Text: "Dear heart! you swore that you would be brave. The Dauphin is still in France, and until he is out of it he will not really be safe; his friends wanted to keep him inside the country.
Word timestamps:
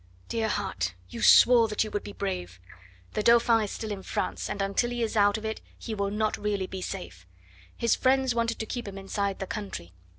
"Dear 0.29 0.47
heart! 0.49 0.95
you 1.09 1.21
swore 1.21 1.67
that 1.67 1.83
you 1.83 1.91
would 1.91 2.03
be 2.03 2.11
brave. 2.11 2.59
The 3.13 3.21
Dauphin 3.21 3.61
is 3.61 3.69
still 3.69 3.91
in 3.91 4.01
France, 4.01 4.49
and 4.49 4.59
until 4.59 4.89
he 4.89 5.03
is 5.03 5.15
out 5.15 5.37
of 5.37 5.45
it 5.45 5.61
he 5.77 5.93
will 5.93 6.09
not 6.09 6.37
really 6.37 6.65
be 6.65 6.81
safe; 6.81 7.27
his 7.77 7.93
friends 7.95 8.33
wanted 8.33 8.57
to 8.57 8.65
keep 8.65 8.87
him 8.87 8.97
inside 8.97 9.37
the 9.37 9.45
country. 9.45 9.93